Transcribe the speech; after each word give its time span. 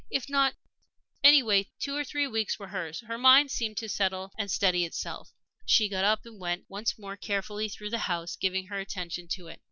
If 0.09 0.27
not 0.27 0.55
Anyway, 1.23 1.69
two 1.79 1.95
or 1.95 2.03
three 2.03 2.25
weeks 2.25 2.57
were 2.57 2.69
hers. 2.69 3.01
Her 3.01 3.19
mind 3.19 3.51
seemed 3.51 3.77
to 3.77 3.87
settle 3.87 4.31
and 4.35 4.49
steady 4.49 4.83
itself. 4.83 5.31
She 5.63 5.87
got 5.87 6.03
up 6.05 6.25
and 6.25 6.39
went 6.39 6.65
once 6.67 6.97
more 6.97 7.15
carefully 7.15 7.69
through 7.69 7.91
the 7.91 7.99
house, 8.09 8.35
giving 8.35 8.65
her 8.65 8.79
attention 8.79 9.27
to 9.33 9.45
it. 9.45 9.59